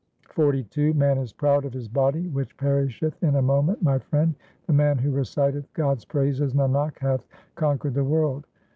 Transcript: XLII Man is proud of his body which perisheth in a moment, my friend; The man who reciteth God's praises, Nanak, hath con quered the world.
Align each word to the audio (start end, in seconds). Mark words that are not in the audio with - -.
XLII 0.35 0.93
Man 0.93 1.19
is 1.19 1.31
proud 1.31 1.63
of 1.63 1.73
his 1.73 1.87
body 1.87 2.27
which 2.29 2.57
perisheth 2.57 3.21
in 3.21 3.35
a 3.35 3.41
moment, 3.43 3.83
my 3.83 3.99
friend; 3.99 4.33
The 4.65 4.73
man 4.73 4.97
who 4.97 5.11
reciteth 5.11 5.71
God's 5.73 6.05
praises, 6.05 6.55
Nanak, 6.55 6.97
hath 6.97 7.23
con 7.53 7.77
quered 7.77 7.93
the 7.93 8.03
world. 8.03 8.47